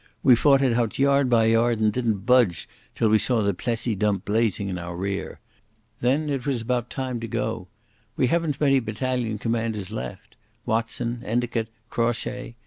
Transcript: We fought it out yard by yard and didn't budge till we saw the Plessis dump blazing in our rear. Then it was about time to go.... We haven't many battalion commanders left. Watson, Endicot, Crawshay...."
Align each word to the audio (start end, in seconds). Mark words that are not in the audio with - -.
We 0.23 0.35
fought 0.35 0.63
it 0.63 0.73
out 0.73 0.97
yard 0.97 1.29
by 1.29 1.45
yard 1.45 1.79
and 1.79 1.93
didn't 1.93 2.25
budge 2.25 2.67
till 2.95 3.07
we 3.09 3.19
saw 3.19 3.43
the 3.43 3.53
Plessis 3.53 3.95
dump 3.95 4.25
blazing 4.25 4.67
in 4.67 4.79
our 4.79 4.95
rear. 4.95 5.39
Then 5.99 6.27
it 6.27 6.47
was 6.47 6.59
about 6.59 6.89
time 6.89 7.19
to 7.19 7.27
go.... 7.27 7.67
We 8.17 8.25
haven't 8.25 8.59
many 8.59 8.79
battalion 8.79 9.37
commanders 9.37 9.91
left. 9.91 10.35
Watson, 10.65 11.21
Endicot, 11.23 11.67
Crawshay...." 11.91 12.55